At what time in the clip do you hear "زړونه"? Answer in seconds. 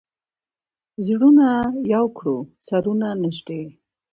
1.07-1.47